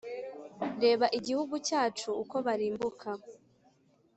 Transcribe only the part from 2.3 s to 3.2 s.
barimbuka